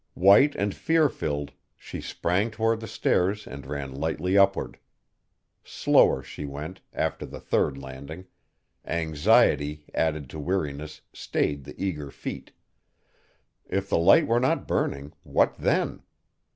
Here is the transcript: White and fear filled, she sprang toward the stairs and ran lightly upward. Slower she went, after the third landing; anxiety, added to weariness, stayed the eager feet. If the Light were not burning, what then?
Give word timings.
White 0.15 0.55
and 0.55 0.73
fear 0.73 1.09
filled, 1.09 1.51
she 1.77 2.01
sprang 2.01 2.49
toward 2.49 2.79
the 2.79 2.87
stairs 2.87 3.45
and 3.45 3.67
ran 3.67 3.91
lightly 3.93 4.35
upward. 4.35 4.79
Slower 5.63 6.23
she 6.23 6.43
went, 6.43 6.81
after 6.91 7.23
the 7.23 7.39
third 7.39 7.77
landing; 7.77 8.25
anxiety, 8.83 9.85
added 9.93 10.27
to 10.31 10.39
weariness, 10.39 11.01
stayed 11.13 11.65
the 11.65 11.75
eager 11.79 12.09
feet. 12.09 12.51
If 13.67 13.89
the 13.89 13.99
Light 13.99 14.25
were 14.25 14.39
not 14.39 14.67
burning, 14.67 15.13
what 15.21 15.55
then? 15.59 16.01